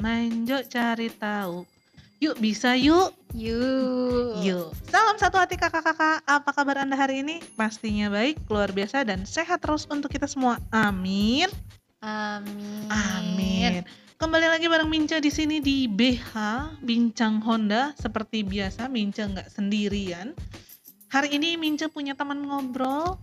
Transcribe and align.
Manjo 0.00 0.64
cari 0.64 1.12
tahu. 1.12 1.68
Yuk 2.24 2.40
bisa 2.40 2.72
yuk. 2.72 3.12
Yuk. 3.36 4.40
Yuk. 4.40 4.72
Salam 4.88 5.20
satu 5.20 5.36
hati 5.36 5.60
kakak-kakak. 5.60 6.24
Apa 6.24 6.56
kabar 6.56 6.80
Anda 6.80 6.96
hari 6.96 7.20
ini? 7.20 7.44
Pastinya 7.52 8.08
baik, 8.08 8.40
luar 8.48 8.72
biasa 8.72 9.04
dan 9.04 9.28
sehat 9.28 9.60
terus 9.60 9.84
untuk 9.92 10.08
kita 10.08 10.24
semua. 10.24 10.56
Amin. 10.72 11.52
Amin. 12.00 12.88
Amin. 12.88 13.84
Kembali 14.16 14.48
lagi 14.48 14.72
bareng 14.72 14.88
Minca 14.88 15.20
di 15.20 15.28
sini 15.28 15.60
di 15.60 15.84
BH 15.84 16.32
Bincang 16.80 17.44
Honda. 17.44 17.92
Seperti 18.00 18.40
biasa 18.40 18.88
Minca 18.88 19.28
nggak 19.28 19.52
sendirian. 19.52 20.32
Hari 21.12 21.36
ini 21.36 21.60
Minca 21.60 21.92
punya 21.92 22.16
teman 22.16 22.48
ngobrol 22.48 23.20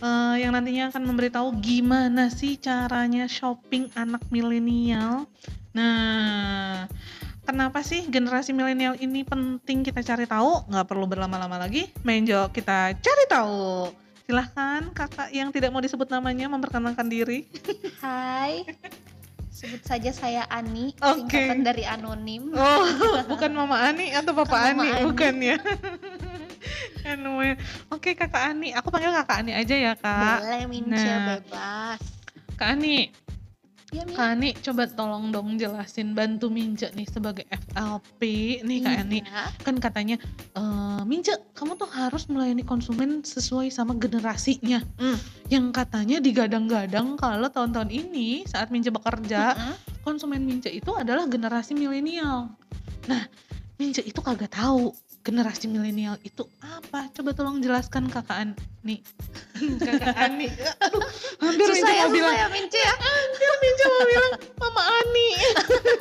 eh, 0.00 0.34
yang 0.40 0.52
nantinya 0.56 0.90
akan 0.90 1.02
memberitahu 1.04 1.48
gimana 1.60 2.32
sih 2.32 2.56
caranya 2.56 3.28
shopping 3.28 3.92
anak 3.94 4.24
milenial. 4.32 5.28
Nah, 5.70 6.90
kenapa 7.46 7.84
sih 7.86 8.08
generasi 8.10 8.50
milenial 8.50 8.98
ini 8.98 9.22
penting 9.22 9.86
kita 9.86 10.02
cari 10.02 10.26
tahu? 10.26 10.66
Nggak 10.66 10.86
perlu 10.88 11.06
berlama-lama 11.06 11.60
lagi, 11.60 11.92
Menjo 12.02 12.50
kita 12.50 12.96
cari 12.98 13.24
tahu. 13.30 13.92
Silahkan 14.26 14.86
kakak 14.94 15.34
yang 15.34 15.50
tidak 15.50 15.74
mau 15.74 15.82
disebut 15.82 16.06
namanya 16.06 16.46
memperkenalkan 16.46 17.10
diri. 17.10 17.50
Hai. 17.98 18.62
Sebut 19.50 19.82
saja 19.84 20.08
saya 20.14 20.42
Ani, 20.48 20.94
Oke. 21.02 21.28
singkatan 21.36 21.60
dari 21.66 21.84
anonim. 21.84 22.54
Oh, 22.54 22.86
bukan 23.34 23.50
Mama 23.52 23.82
Ani 23.82 24.14
atau 24.14 24.32
Papa 24.32 24.70
Ani, 24.70 24.88
Ani. 24.88 25.04
bukan 25.04 25.34
ya? 25.36 25.58
Anyway, 27.08 27.56
oke 27.88 28.12
Kakak 28.12 28.52
Ani, 28.52 28.70
aku 28.70 28.88
panggil 28.88 29.12
Kakak 29.12 29.42
Ani 29.42 29.52
aja 29.52 29.74
ya 29.74 29.92
Kak. 29.94 30.44
Boleh 30.44 30.64
Minca 30.66 30.96
Nah. 31.00 31.20
bebas. 31.36 32.00
Kak 32.54 32.76
Ani, 32.76 33.08
Ya. 33.90 34.06
Kak 34.06 34.38
Ani 34.38 34.54
coba 34.54 34.86
tolong 34.86 35.34
dong 35.34 35.58
jelasin 35.58 36.14
bantu 36.14 36.46
Mince 36.46 36.94
nih 36.94 37.10
sebagai 37.10 37.42
FLP 37.50 38.22
nih 38.62 38.78
Kak 38.86 38.94
Ani. 39.02 39.18
Iya. 39.18 39.42
Kan 39.66 39.82
katanya 39.82 40.14
eh 40.54 41.02
Mince, 41.02 41.34
kamu 41.58 41.74
tuh 41.74 41.90
harus 41.90 42.30
melayani 42.30 42.62
konsumen 42.62 43.26
sesuai 43.26 43.66
sama 43.74 43.98
generasinya. 43.98 44.78
Hmm. 44.94 45.18
Yang 45.50 45.74
katanya 45.74 46.22
digadang-gadang 46.22 47.18
kalau 47.18 47.50
tahun-tahun 47.50 47.90
ini 47.90 48.46
saat 48.46 48.70
Mince 48.70 48.94
bekerja, 48.94 49.58
Mm-mm. 49.58 49.74
konsumen 50.06 50.46
Mince 50.46 50.70
itu 50.70 50.94
adalah 50.94 51.26
generasi 51.26 51.74
milenial. 51.74 52.46
Nah, 53.10 53.26
Mince 53.74 54.06
itu 54.06 54.22
kagak 54.22 54.54
tahu 54.54 54.94
generasi 55.20 55.68
milenial 55.68 56.16
itu 56.24 56.48
apa. 56.64 57.12
Coba 57.12 57.36
tolong 57.36 57.60
jelaskan 57.60 58.08
kakak 58.08 58.40
Ani. 58.40 59.04
kakak 59.84 60.16
Ani. 60.16 60.48
Aduh, 60.80 61.04
hampir 61.44 61.68
Mince 61.68 61.84
Susah 61.84 61.92
ya, 61.92 62.04
mau 62.04 62.08
susah 62.08 62.16
bilang, 62.16 62.34
ya 62.36 62.48
Minca 62.48 62.80
ya. 62.80 62.94
hampir 62.96 63.50
Mince 63.60 63.82
mau 63.84 64.06
bilang 64.08 64.32
Mama 64.56 64.82
Ani. 65.04 65.28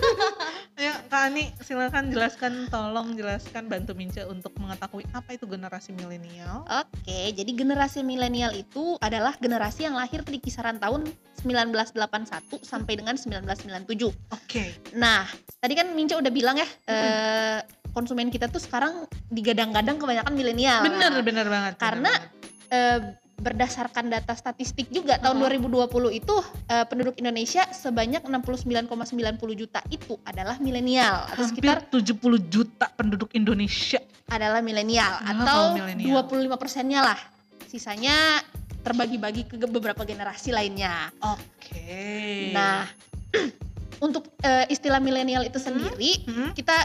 ya, 0.88 0.94
Kak 1.12 1.22
Ani, 1.28 1.44
silakan 1.60 2.06
jelaskan, 2.16 2.54
tolong 2.72 3.20
jelaskan 3.20 3.68
bantu 3.68 3.92
Mince 3.92 4.24
untuk 4.24 4.56
mengetahui 4.56 5.04
apa 5.12 5.36
itu 5.36 5.44
generasi 5.44 5.92
milenial. 5.92 6.64
Oke, 6.72 7.36
jadi 7.36 7.52
generasi 7.52 8.00
milenial 8.08 8.56
itu 8.56 8.96
adalah 9.04 9.36
generasi 9.36 9.84
yang 9.84 10.00
lahir 10.00 10.24
di 10.24 10.40
kisaran 10.40 10.80
tahun 10.80 11.04
1981 11.44 12.64
sampai 12.64 12.94
dengan 12.96 13.20
1997. 13.20 14.16
Oke. 14.32 14.64
Nah, 14.96 15.28
tadi 15.60 15.74
kan 15.76 15.92
Minca 15.92 16.16
udah 16.16 16.32
bilang 16.32 16.56
ya, 16.56 16.68
eh, 16.88 17.60
konsumen 17.92 18.28
kita 18.28 18.46
tuh 18.46 18.58
sekarang 18.58 19.04
digadang-gadang 19.28 19.98
kebanyakan 19.98 20.34
milenial. 20.34 20.82
Bener, 20.82 21.10
Nah, 21.10 21.22
bener 21.22 21.46
banget. 21.46 21.74
bener 21.74 21.82
Karena 21.82 22.12
banget. 22.12 22.32
eh, 22.70 23.00
berdasarkan 23.40 24.10
data 24.10 24.34
statistik 24.34 24.88
juga 24.90 25.16
tahun 25.16 25.40
Uh-huh. 25.40 25.88
2020 25.88 26.12
itu 26.14 26.36
eh, 26.68 26.84
penduduk 26.84 27.16
Indonesia 27.16 27.64
sebanyak 27.68 28.20
69,90 28.22 29.08
juta 29.56 29.80
itu 29.88 30.20
adalah 30.24 30.60
milenial 30.60 31.24
atau 31.26 31.48
hampir 31.48 31.64
sekitar 31.64 31.88
70 31.88 32.20
juta 32.46 32.92
penduduk 32.92 33.32
Indonesia. 33.34 34.04
adalah 34.28 34.60
milenial 34.60 35.18
atau 35.24 35.74
kaum 35.74 35.80
milenial. 35.80 36.22
25 36.22 36.54
persennya 36.56 37.02
lah. 37.02 37.20
Sisanya 37.66 38.44
terbagi-bagi 38.80 39.48
ke 39.48 39.66
beberapa 39.66 40.04
generasi 40.04 40.52
lainnya. 40.52 41.10
Oke. 41.20 42.54
Nah, 42.54 42.86
untuk 44.06 44.30
eh, 44.40 44.68
istilah 44.68 45.00
milenial 45.00 45.42
itu 45.42 45.58
sendiri 45.58 46.24
Hmm? 46.26 46.52
kita 46.52 46.76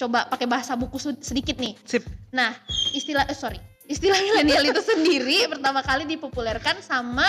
coba 0.00 0.24
pakai 0.24 0.48
bahasa 0.48 0.72
buku 0.72 0.96
sedikit 1.20 1.60
nih. 1.60 1.76
Sip. 1.84 2.08
Nah, 2.32 2.56
istilah 2.96 3.28
eh, 3.28 3.36
sorry, 3.36 3.60
istilah 3.84 4.16
milenial 4.16 4.64
itu 4.72 4.80
sendiri 4.80 5.44
pertama 5.52 5.84
kali 5.84 6.08
dipopulerkan 6.08 6.80
sama 6.80 7.28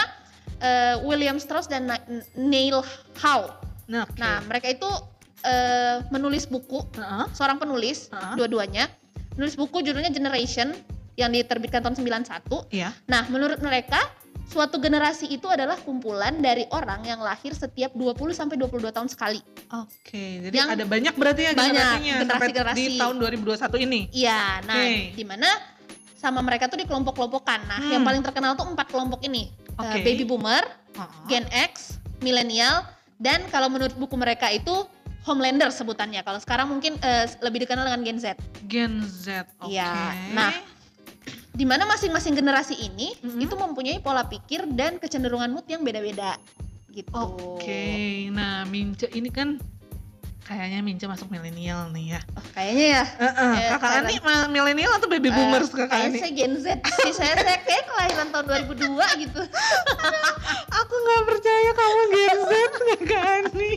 eh, 0.63 0.95
William 1.03 1.35
Strauss 1.35 1.67
dan 1.67 1.91
Na- 1.91 2.05
Neil 2.39 2.79
Howe. 3.19 3.51
Nah, 3.91 4.07
oke. 4.07 4.15
Nah, 4.15 4.39
mereka 4.47 4.71
itu 4.71 4.87
eh, 5.43 5.99
menulis 6.15 6.47
buku, 6.47 6.79
Heeh. 6.95 7.27
seorang 7.35 7.59
penulis, 7.59 8.07
Heeh. 8.07 8.39
dua-duanya, 8.39 8.87
menulis 9.35 9.59
buku 9.59 9.83
judulnya 9.83 10.13
Generation 10.15 10.71
yang 11.19 11.35
diterbitkan 11.35 11.83
tahun 11.83 11.99
91. 11.99 12.71
Iya. 12.71 12.95
Nah, 13.11 13.27
menurut 13.27 13.59
mereka 13.59 13.99
suatu 14.51 14.77
generasi 14.77 15.31
itu 15.31 15.47
adalah 15.47 15.79
kumpulan 15.79 16.35
dari 16.37 16.67
orang 16.69 16.99
yang 17.01 17.23
lahir 17.23 17.55
setiap 17.55 17.95
20 17.95 18.11
sampai 18.31 18.59
22 18.59 18.91
tahun 18.91 19.07
sekali. 19.07 19.39
Oke. 19.71 20.43
Jadi 20.43 20.51
Yang 20.53 20.69
ada 20.75 20.85
banyak 20.85 21.13
berarti 21.15 21.41
ya 21.41 21.51
banyak, 21.51 21.71
generasinya 21.71 22.15
sampai 22.19 22.47
generasi-generasi. 22.51 22.83
di 22.83 22.99
tahun 22.99 23.15
2021 23.15 23.79
ini. 23.79 23.99
Iya, 24.11 24.41
nah 24.67 24.75
Oke. 24.75 25.15
di 25.15 25.23
mana 25.23 25.49
sama 26.13 26.43
mereka 26.43 26.67
tuh 26.67 26.77
dikelompok-kelompokkan. 26.77 27.59
Nah, 27.65 27.79
Hmm. 27.79 27.91
yang 27.91 28.03
paling 28.03 28.21
terkenal 28.21 28.53
tuh 28.53 28.67
empat 28.67 28.91
kelompok 28.91 29.23
ini. 29.23 29.49
Eh, 29.49 29.79
Oke. 29.79 30.03
baby 30.03 30.21
boomer, 30.21 30.61
Heeh. 30.91 31.09
Gen 31.25 31.45
X, 31.49 31.95
milenial, 32.19 32.83
dan 33.17 33.41
kalau 33.47 33.71
menurut 33.71 33.95
buku 33.95 34.13
mereka 34.13 34.51
itu 34.51 34.85
Homelander 35.21 35.69
sebutannya. 35.69 36.21
Kalau 36.21 36.37
sekarang 36.37 36.65
mungkin 36.67 36.97
eh, 36.99 37.29
lebih 37.39 37.63
dikenal 37.63 37.85
dengan 37.85 38.01
Gen 38.01 38.17
Z. 38.17 38.25
Gen 38.65 38.93
Z. 39.01 39.45
Oke. 39.61 39.69
Iya. 39.71 39.93
Nah, 40.33 40.49
Di 41.51 41.63
mana 41.63 41.83
masing-masing 41.83 42.33
generasi 42.33 42.75
ini 42.75 43.11
Mhm. 43.19 43.39
itu 43.39 43.53
mempunyai 43.53 43.99
pola 43.99 44.23
pikir 44.23 44.65
dan 44.69 44.95
kecenderungan 44.97 45.51
mood 45.51 45.67
yang 45.67 45.81
beda-beda. 45.81 46.39
Gitu. 46.87 47.11
Oke. 47.11 48.27
Nah, 48.29 48.63
Mince 48.65 49.07
ini 49.09 49.27
kan 49.27 49.59
kayaknya 50.41 50.79
Mince 50.79 51.05
masuk 51.05 51.27
milenial 51.27 51.87
nih 51.89 52.15
ya. 52.15 52.21
Oh, 52.33 52.43
kayaknya 52.51 52.85
ya. 52.93 53.03
Heeh. 53.17 53.51
Eh, 53.53 53.67
kakak 53.69 53.91
Ani 54.01 54.15
milenial 54.49 54.91
atau 54.93 55.07
baby 55.07 55.27
boomers 55.29 55.67
Eh, 55.67 55.75
kakak 55.77 55.87
kayaknya 55.89 56.07
Ani? 56.09 56.19
saya 56.19 56.33
Gen 56.33 56.53
Z 56.55 56.65
sih. 56.99 57.11
saya, 57.19 57.33
saya 57.37 57.57
kayak 57.61 57.83
kelahiran 57.85 58.27
tahun 58.29 58.45
2002 58.49 59.07
gitu. 59.21 59.41
Aku 60.73 60.93
nggak 60.97 61.21
percaya 61.25 61.69
kamu 61.73 62.01
Gen 62.09 62.39
Z 62.41 62.51
kakak 62.89 63.23
Ani. 63.23 63.71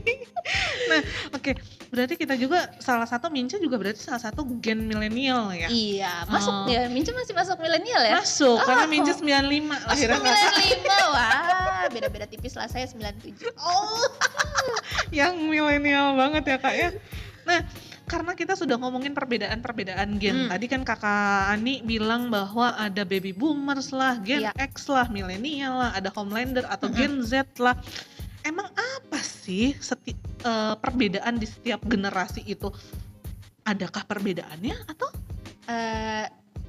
nah, 0.89 1.01
oke. 1.33 1.53
Berarti 1.95 2.19
kita 2.19 2.35
juga 2.35 2.59
salah 2.77 3.07
satu 3.07 3.31
Mince 3.31 3.55
juga 3.57 3.79
berarti 3.79 4.03
salah 4.03 4.19
satu 4.19 4.43
gen 4.59 4.83
milenial 4.83 5.47
ya. 5.49 5.71
Iya, 5.71 6.27
masuk 6.27 6.51
Oh. 6.53 6.67
ya. 6.67 6.91
Mince 6.91 7.15
masih 7.15 7.31
masuk 7.33 7.55
milenial 7.57 8.03
ya? 8.03 8.19
Masuk, 8.19 8.59
karena 8.61 8.83
Oh. 8.83 8.91
Mince 8.91 9.13
95 9.15 9.63
Masuk 9.63 9.87
lahiran 9.87 10.19
kakak. 10.19 10.35
milenial 10.59 11.07
5. 11.07 11.15
Wah, 11.15 11.87
beda-beda 11.89 12.27
tipis 12.27 12.53
lah 12.53 12.67
saya 12.67 12.85
97. 12.85 13.47
Oh, 13.55 14.03
yang 15.15 15.39
milenial 15.41 16.15
banget 16.15 16.43
ya 16.45 16.57
kak 16.59 16.75
ya. 16.75 16.89
Nah, 17.45 17.63
karena 18.05 18.33
kita 18.33 18.53
sudah 18.53 18.75
ngomongin 18.75 19.13
perbedaan-perbedaan 19.13 20.19
gen. 20.19 20.35
Hmm. 20.45 20.51
Tadi 20.51 20.67
kan 20.67 20.83
kakak 20.83 21.15
Ani 21.49 21.79
bilang 21.81 22.27
bahwa 22.27 22.75
ada 22.75 23.01
baby 23.03 23.31
boomers 23.31 23.89
lah, 23.91 24.19
gen 24.19 24.45
Iya. 24.45 24.53
X 24.59 24.89
lah, 24.89 25.07
milenial 25.07 25.79
lah, 25.79 25.91
ada 25.93 26.11
Homelander 26.11 26.67
atau 26.67 26.89
Mm-mm. 26.89 26.99
gen 26.99 27.15
Z 27.23 27.33
lah. 27.57 27.79
Emang 28.43 28.69
apa 28.69 29.19
sih 29.21 29.73
seti- 29.79 30.19
eh, 30.45 30.75
perbedaan 30.77 31.41
di 31.41 31.49
setiap 31.49 31.81
generasi 31.89 32.45
itu? 32.45 32.69
Adakah 33.65 34.05
perbedaannya 34.05 34.77
atau? 34.93 35.09
Eh, 35.65 36.25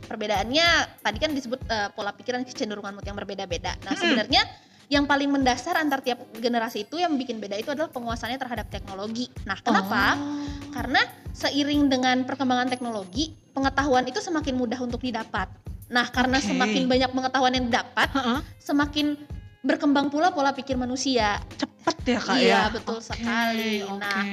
perbedaannya 0.08 0.68
tadi 1.04 1.18
kan 1.20 1.32
disebut 1.36 1.60
eh, 1.68 1.90
pola 1.92 2.16
pikiran 2.16 2.48
kecenderungan 2.48 2.96
mood 2.96 3.06
yang 3.06 3.20
berbeda-beda. 3.20 3.76
Nah, 3.84 3.92
Mm-mm. 3.92 4.02
sebenarnya 4.02 4.42
yang 4.86 5.10
paling 5.10 5.34
mendasar 5.34 5.76
antar 5.82 6.06
tiap 6.06 6.22
generasi 6.38 6.86
itu 6.86 7.02
yang 7.02 7.18
bikin 7.18 7.42
beda 7.42 7.58
itu 7.58 7.74
adalah 7.74 7.90
penguasaannya 7.90 8.38
terhadap 8.38 8.70
teknologi. 8.70 9.34
Nah, 9.44 9.58
kenapa? 9.60 10.14
Oh. 10.14 10.46
Karena 10.70 11.02
seiring 11.34 11.90
dengan 11.90 12.22
perkembangan 12.24 12.70
teknologi, 12.70 13.34
pengetahuan 13.52 14.06
itu 14.06 14.22
semakin 14.22 14.54
mudah 14.54 14.78
untuk 14.78 15.02
didapat. 15.02 15.50
Nah, 15.90 16.10
karena 16.14 16.38
Oke. 16.38 16.54
semakin 16.54 16.84
banyak 16.86 17.10
pengetahuan 17.14 17.54
yang 17.58 17.66
didapat, 17.70 18.10
Heeh, 18.14 18.40
semakin 18.62 19.18
berkembang 19.66 20.14
pula 20.14 20.30
pola 20.30 20.54
pikir 20.54 20.78
manusia. 20.78 21.42
Cepet 21.86 21.98
ya 22.08 22.20
kak 22.20 22.36
Iya, 22.36 22.50
ya. 22.50 22.62
betul 22.68 22.98
Oke, 22.98 23.06
sekali. 23.06 23.74
Oke. 23.84 24.02
Nah, 24.02 24.24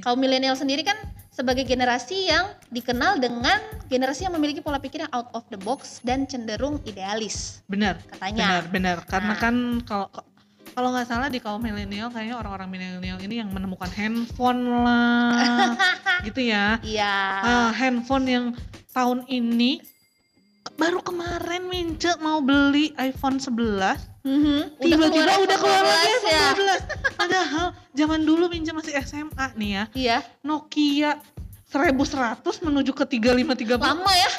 Kaum 0.00 0.16
milenial 0.16 0.54
sendiri 0.54 0.80
kan 0.80 0.94
sebagai 1.30 1.64
generasi 1.64 2.28
yang 2.28 2.46
dikenal 2.68 3.18
dengan 3.18 3.58
generasi 3.86 4.22
yang 4.22 4.32
memiliki 4.32 4.60
pola 4.60 4.78
pikir 4.78 5.02
yang 5.02 5.10
out 5.10 5.26
of 5.32 5.42
the 5.48 5.58
box 5.58 5.98
dan 6.00 6.22
cenderung 6.24 6.78
idealis 6.84 7.66
benar. 7.66 7.98
katanya. 8.08 8.62
Benar, 8.62 8.62
benar. 8.70 8.96
Karena 9.04 9.34
Nah. 9.34 9.38
kan 9.38 9.54
kalau 9.82 10.08
kalau 10.70 10.94
nggak 10.94 11.02
salah 11.04 11.26
di 11.26 11.38
kaum 11.38 11.58
milenial 11.58 12.08
kayaknya 12.08 12.38
orang-orang 12.38 12.70
milenial 12.70 13.18
ini 13.18 13.42
yang 13.42 13.50
menemukan 13.50 13.90
handphone 13.90 14.86
lah, 14.86 15.34
gitu 16.26 16.46
ya. 16.46 16.78
Iya. 16.80 17.14
Ah, 17.42 17.70
handphone 17.72 18.26
yang 18.26 18.44
tahun 18.90 19.26
ini 19.26 19.82
baru 20.76 21.00
kemarin 21.00 21.66
Mince 21.66 22.14
mau 22.18 22.38
beli 22.38 22.94
iPhone 22.96 23.36
11 23.36 23.98
Mhm, 24.20 24.76
tiba-tiba 24.76 25.32
udah 25.38 25.56
keluar 25.56 25.80
lagi 25.82 26.12
ya. 26.22 26.52
15 26.52 26.80
padahal 27.16 27.66
zaman 27.90 28.20
dulu 28.20 28.44
Minja 28.46 28.70
masih 28.70 28.92
SMA 28.98 29.46
nih 29.54 29.70
ya 29.70 29.84
Iya, 29.92 30.18
Nokia 30.40 31.16
1100 31.66 32.02
menuju 32.60 32.90
ke 32.92 33.04
3530 33.06 33.78
lama 33.78 34.10
ya. 34.10 34.30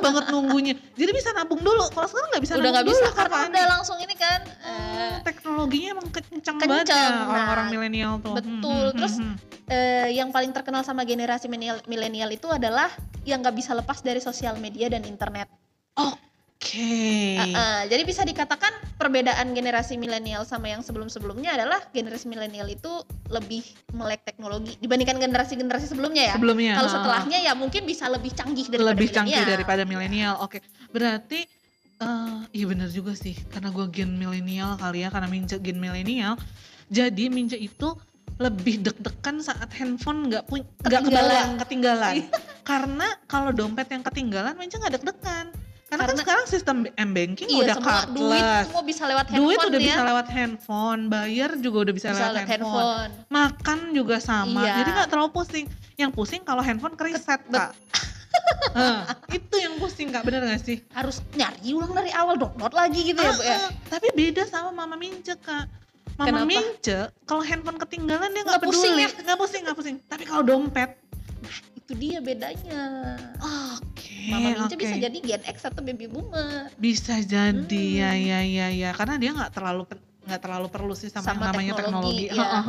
banget 0.00 0.24
nunggunya 0.26 0.72
jadi 0.96 1.12
bisa 1.12 1.30
nabung 1.30 1.60
dulu 1.60 1.84
kalau 1.88 2.08
sekarang 2.08 2.28
nggak 2.30 2.42
bisa 2.42 2.54
udah 2.56 2.72
nabung 2.72 2.88
bisa 2.88 3.04
dulu, 3.04 3.12
karena 3.14 3.36
kapan? 3.36 3.48
udah 3.52 3.66
langsung 3.70 3.98
ini 3.98 4.14
kan. 4.14 4.40
Eh, 4.60 5.14
teknologinya 5.22 5.88
emang 5.92 6.08
kencang, 6.08 6.56
kencang. 6.56 6.58
banget 6.58 6.86
ya 6.88 7.04
Nah, 7.04 7.28
orang-orang 7.28 7.66
milenial 7.70 8.12
tuh 8.18 8.34
betul. 8.34 8.86
Terus, 8.94 9.14
eh, 9.66 10.08
yang 10.10 10.28
paling 10.28 10.50
terkenal 10.50 10.80
sama 10.80 11.04
generasi 11.04 11.44
milenial- 11.46 11.84
milenial 11.84 12.26
itu 12.28 12.48
adalah 12.48 12.88
yang 13.22 13.38
nggak 13.38 13.54
bisa 13.54 13.70
lepas 13.72 14.00
dari 14.00 14.18
sosial 14.18 14.56
media 14.56 14.88
dan 14.88 15.04
internet. 15.04 15.46
oke 15.92 16.16
Uh, 16.60 17.40
uh, 17.56 17.82
jadi 17.88 18.04
bisa 18.04 18.20
dikatakan 18.20 18.68
perbedaan 19.00 19.56
generasi 19.56 19.96
milenial 19.96 20.44
sama 20.44 20.68
yang 20.68 20.84
sebelum-sebelumnya 20.84 21.56
adalah 21.56 21.80
generasi 21.88 22.28
milenial 22.28 22.68
itu 22.68 23.00
lebih 23.32 23.64
melek 23.96 24.28
teknologi 24.28 24.76
dibandingkan 24.76 25.16
generasi-generasi 25.24 25.88
sebelumnya 25.88 26.30
ya. 26.30 26.34
sebelumnya 26.36 26.76
Kalau 26.76 26.90
ah, 26.92 26.94
setelahnya 27.00 27.38
ya 27.48 27.56
mungkin 27.56 27.88
bisa 27.88 28.12
lebih 28.12 28.36
canggih 28.36 28.68
daripada 28.68 28.92
lebih 28.92 29.08
canggih 29.08 29.40
daripada 29.48 29.82
milenial 29.88 30.36
oke. 30.44 30.60
Berarti 30.92 31.48
eh 32.00 32.38
iya 32.52 32.68
bener 32.68 32.92
juga 32.92 33.16
sih 33.16 33.32
karena 33.48 33.72
gue 33.72 33.86
gen 33.88 34.20
milenial 34.20 34.76
kali 34.76 35.00
ya 35.00 35.08
karena 35.08 35.32
Mince 35.32 35.56
gen 35.64 35.80
milenial. 35.80 36.36
Jadi 36.92 37.32
Mince 37.32 37.56
itu 37.56 37.96
lebih 38.36 38.84
deg-degan 38.84 39.40
saat 39.40 39.72
handphone 39.80 40.28
nggak 40.28 40.44
punya 40.44 40.68
nggak 40.84 41.08
Ketinggalan. 41.08 41.48
ketinggalan. 41.56 42.14
Karena 42.68 43.08
kalau 43.24 43.48
dompet 43.48 43.88
yang 43.88 44.04
ketinggalan 44.04 44.52
Mince 44.60 44.76
nggak 44.76 45.00
deg-degan 45.00 45.69
karena, 45.90 45.98
kan 45.98 46.06
Karena- 46.06 46.22
sekarang 46.22 46.44
sistem 46.46 46.76
m 46.88 47.10
banking 47.10 47.48
Iya, 47.48 47.58
udah 47.60 47.74
semua 47.74 47.90
duit 48.08 48.38
cardless 48.38 48.64
semua 48.64 48.82
bisa 48.84 49.02
lewat 49.04 49.26
handphone 49.26 49.42
duit 49.42 49.58
udah 49.60 49.70
ya. 49.74 49.84
bisa 49.84 50.02
lewat 50.04 50.26
handphone 50.28 51.00
bayar 51.08 51.50
juga 51.58 51.78
udah 51.80 51.94
bisa, 51.94 52.06
Bisa 52.06 52.16
lewat 52.16 52.30
lewat 52.32 52.48
handphone. 52.48 52.78
handphone. 52.78 53.10
makan 53.28 53.78
juga 53.90 54.16
sama 54.18 54.62
Iya. 54.62 54.74
jadi 54.76 54.90
nggak 54.94 55.08
terlalu 55.08 55.30
pusing 55.32 55.66
yang 55.96 56.10
pusing 56.10 56.40
kalau 56.40 56.60
handphone 56.60 56.94
keriset 56.94 57.42
kak 57.44 57.74
Eh, 58.70 58.98
itu 59.34 59.56
yang 59.58 59.74
pusing 59.76 60.08
kak 60.08 60.22
bener 60.22 60.46
gak 60.46 60.62
sih 60.62 60.78
Harus 60.90 61.18
nyari 61.32 61.74
ulang 61.74 61.90
dari 61.90 62.12
awal 62.12 62.38
download 62.38 62.70
lagi 62.70 63.02
gitu 63.04 63.18
ya, 63.18 63.32
Bu 63.32 63.42
ya. 63.42 63.58
Tapi 63.88 64.06
beda 64.12 64.46
sama 64.46 64.70
mama 64.70 64.94
Mince 64.94 65.34
kak 65.36 65.66
Mama 66.14 66.28
Kenapa? 66.38 66.46
Mince 66.46 66.98
kalau 67.24 67.42
handphone 67.42 67.74
ketinggalan 67.76 68.30
dia 68.30 68.42
nggak 68.44 68.54
Nggak 68.54 68.62
pusing 68.64 68.92
peduli 68.92 69.02
ya? 69.02 69.10
nggak 69.24 69.38
pusing 69.40 69.60
nggak 69.64 69.76
pusing 69.76 69.96
tapi 70.04 70.22
kalau 70.22 70.42
dompet 70.44 70.94
Itu 71.90 71.98
dia 71.98 72.22
bedanya. 72.22 73.18
oke 73.42 74.14
Mama 74.30 74.48
Mince 74.54 74.70
oke. 74.70 74.78
bisa 74.78 74.94
jadi 74.94 75.18
Gen 75.18 75.42
X 75.42 75.66
atau 75.66 75.82
baby 75.82 76.06
boomer. 76.06 76.70
bisa 76.78 77.18
jadi 77.18 77.66
Hmm. 77.66 77.98
ya 77.98 78.10
ya 78.14 78.40
ya 78.40 78.66
ya 78.70 78.90
karena 78.94 79.18
dia 79.18 79.34
nggak 79.34 79.50
terlalu 79.50 79.90
nggak 80.22 80.38
terlalu 80.38 80.66
perlu 80.70 80.94
sih 80.94 81.10
sama, 81.10 81.26
Sama 81.26 81.50
yang 81.50 81.50
namanya 81.50 81.72
teknologi, 81.74 82.30
teknologi, 82.30 82.38
ya. 82.38 82.62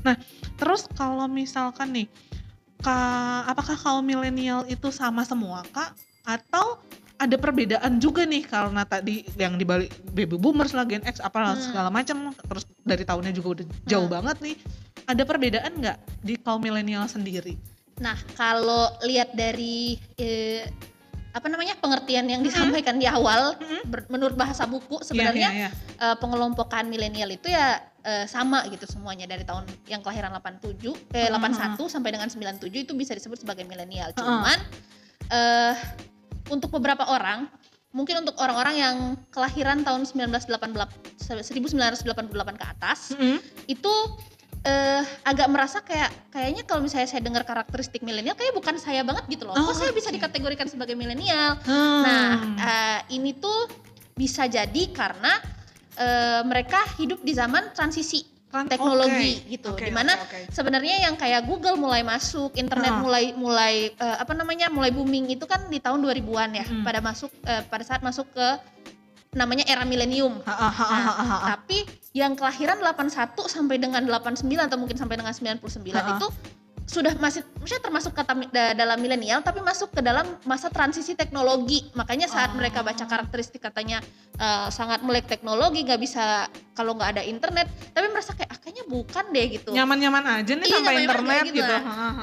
nah 0.00 0.14
terus 0.56 0.88
kalau 0.90 1.28
misalkan 1.28 1.92
nih 1.92 2.08
kak 2.80 2.96
apakah 3.44 3.76
kaum 3.76 4.00
milenial 4.00 4.64
itu 4.64 4.88
sama 4.88 5.20
semua 5.20 5.60
kak 5.68 5.92
atau 6.24 6.80
ada 7.20 7.36
perbedaan 7.36 8.00
juga 8.00 8.24
nih 8.24 8.48
karena 8.48 8.80
tadi 8.82 9.28
yang 9.36 9.60
dibalik 9.60 9.92
baby 10.08 10.40
boomers 10.40 10.72
lah 10.72 10.88
Gen 10.88 11.04
X 11.04 11.20
apalah 11.20 11.52
Hmm. 11.52 11.60
segala 11.60 11.92
macam 11.92 12.32
terus 12.32 12.64
dari 12.80 13.04
tahunnya 13.04 13.36
juga 13.36 13.60
udah 13.60 13.66
jauh 13.84 14.08
Hmm. 14.08 14.16
banget 14.16 14.36
nih 14.40 14.56
ada 15.04 15.22
perbedaan 15.22 15.72
nggak 15.76 15.96
di 16.24 16.34
kaum 16.38 16.56
milenial 16.58 17.04
sendiri 17.04 17.60
Nah, 18.00 18.16
kalau 18.32 18.88
lihat 19.04 19.32
dari 19.32 20.00
eh, 20.16 20.64
apa 21.30 21.46
namanya 21.46 21.78
pengertian 21.78 22.26
yang 22.26 22.42
disampaikan 22.42 22.98
di 22.98 23.06
awal, 23.06 23.54
Mhm. 23.54 23.80
ber- 23.86 24.08
menurut 24.08 24.34
bahasa 24.34 24.66
buku 24.66 24.98
Iya, 24.98 25.06
sebenarnya 25.06 25.48
iya, 25.52 25.68
iya. 25.68 25.70
eh, 26.02 26.16
pengelompokan 26.18 26.88
milenial 26.88 27.30
itu 27.30 27.46
ya 27.46 27.78
eh, 28.00 28.24
sama 28.24 28.64
gitu 28.66 28.88
semuanya 28.88 29.28
dari 29.28 29.44
tahun 29.44 29.62
yang 29.84 30.00
kelahiran 30.00 30.32
87 30.32 30.96
eh 31.12 31.28
Mhm. 31.28 31.36
81 31.36 31.86
sampai 31.86 32.10
dengan 32.10 32.26
97 32.26 32.82
itu 32.82 32.96
bisa 32.96 33.12
disebut 33.12 33.36
sebagai 33.38 33.62
milenial. 33.62 34.10
Mhm. 34.10 34.18
Cuman 34.18 34.58
eh 35.30 35.74
untuk 36.48 36.72
beberapa 36.72 37.06
orang 37.06 37.46
mungkin 37.92 38.24
untuk 38.24 38.34
orang-orang 38.38 38.74
yang 38.74 38.96
kelahiran 39.28 39.82
tahun 39.82 40.02
1988 40.02 40.88
1988 41.20 42.56
ke 42.56 42.66
atas 42.66 43.12
Mhm. 43.12 43.38
itu 43.68 43.92
eh, 44.60 45.02
agak 45.24 45.48
merasa 45.48 45.80
kayak 45.80 46.10
kayaknya 46.28 46.62
kalau 46.68 46.84
misalnya 46.84 47.08
saya 47.08 47.24
dengar 47.24 47.42
karakteristik 47.42 48.04
milenial 48.04 48.36
kayak 48.36 48.52
bukan 48.52 48.76
saya 48.76 49.00
banget 49.00 49.24
gitu 49.28 49.48
loh. 49.48 49.56
Oh, 49.56 49.72
Kok 49.72 49.76
saya 49.76 49.92
bisa 49.92 50.12
dikategorikan 50.12 50.68
sebagai 50.68 50.92
milenial? 50.92 51.56
Hmm. 51.64 52.02
Nah, 52.04 52.30
eh, 52.60 52.98
ini 53.16 53.32
tuh 53.36 53.68
bisa 54.12 54.44
jadi 54.44 54.82
karena 54.92 55.40
eh, 55.96 56.40
mereka 56.44 56.80
hidup 56.96 57.20
di 57.20 57.32
zaman 57.32 57.72
transisi 57.72 58.24
teknologi 58.50 59.38
oke, 59.38 59.46
gitu. 59.46 59.70
oke, 59.78 59.84
Di 59.86 59.94
mana 59.94 60.18
oke, 60.18 60.26
oke. 60.26 60.38
sebenarnya 60.50 61.06
yang 61.06 61.14
kayak 61.14 61.46
Google 61.46 61.78
mulai 61.78 62.02
masuk, 62.02 62.58
internet 62.58 62.90
Ah. 62.90 62.98
mulai 62.98 63.24
mulai 63.32 63.74
eh, 63.94 64.16
apa 64.18 64.34
namanya? 64.34 64.66
mulai 64.66 64.90
booming 64.90 65.30
itu 65.30 65.46
kan 65.46 65.70
di 65.70 65.78
tahun 65.78 66.02
2000-an 66.02 66.50
ya. 66.58 66.66
Mm. 66.66 66.82
Pada 66.82 66.98
masuk 66.98 67.30
eh, 67.46 67.62
pada 67.70 67.84
saat 67.86 68.02
masuk 68.02 68.26
ke 68.34 68.48
namanya 69.30 69.62
era 69.70 69.86
milenium. 69.86 70.42
Nah. 70.42 71.54
Tapi 71.54 71.86
yang 72.10 72.34
kelahiran 72.34 72.78
81 72.78 73.06
sampai 73.46 73.78
dengan 73.78 74.02
89 74.02 74.42
atau 74.60 74.76
mungkin 74.76 74.96
sampai 74.96 75.14
dengan 75.14 75.30
99 75.30 75.70
Ha-ha. 75.92 76.16
itu 76.16 76.26
sudah 76.84 77.14
masih 77.14 77.46
maksudnya 77.54 77.78
termasuk 77.80 78.10
kata 78.10 78.34
da- 78.50 78.74
dalam 78.74 78.98
milenial 78.98 79.38
tapi 79.40 79.62
masuk 79.62 79.94
ke 79.94 80.02
dalam 80.02 80.26
masa 80.42 80.66
transisi 80.68 81.14
teknologi. 81.14 81.86
Makanya 81.92 82.26
saat 82.26 82.50
Oh. 82.50 82.58
mereka 82.58 82.82
baca 82.82 83.06
karakteristik 83.06 83.62
katanya 83.62 84.02
eh, 84.34 84.68
sangat 84.70 84.98
melek 85.00 85.28
teknologi, 85.28 85.86
nggak 85.86 86.00
bisa 86.00 86.48
kalau 86.72 86.96
nggak 86.96 87.14
ada 87.14 87.22
internet, 87.22 87.70
tapi 87.92 88.08
merasa 88.08 88.32
kayak 88.32 88.48
ah, 88.48 88.58
kayaknya 88.58 88.84
bukan 88.88 89.24
deh 89.28 89.46
gitu. 89.52 89.70
nyaman-nyaman 89.70 90.24
aja 90.34 90.50
nih 90.50 90.64
Iya, 90.64 90.74
tanpa 90.74 90.92
internet 90.96 91.42
gitu, 91.44 91.54
gitu. 91.60 91.74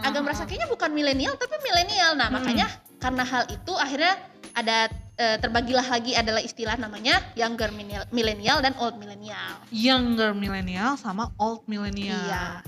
Agak 0.04 0.22
merasa 0.22 0.44
kayaknya 0.44 0.68
bukan 0.68 0.90
milenial 0.92 1.34
tapi 1.38 1.56
milenial. 1.62 2.12
Nah, 2.14 2.28
Hmm. 2.28 2.36
makanya 2.36 2.68
karena 2.98 3.24
hal 3.24 3.44
itu 3.48 3.72
akhirnya 3.72 4.14
ada 4.58 4.90
eh, 5.18 5.38
terbagilah 5.38 5.86
lagi 5.86 6.18
adalah 6.18 6.42
istilah 6.42 6.74
namanya 6.82 7.22
younger 7.38 7.70
millennial- 8.10 8.62
dan 8.62 8.74
old 8.82 8.98
millennial. 8.98 9.62
younger 9.70 10.34
millennial 10.34 10.98
sama 10.98 11.30
old 11.38 11.62
millennial. 11.70 12.18
Iya. 12.18 12.66